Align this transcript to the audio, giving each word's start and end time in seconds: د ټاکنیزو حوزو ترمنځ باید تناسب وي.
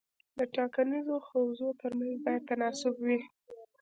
د 0.37 0.39
ټاکنیزو 0.55 1.15
حوزو 1.27 1.69
ترمنځ 1.81 2.15
باید 2.25 2.41
تناسب 2.49 2.93
وي. 3.05 3.19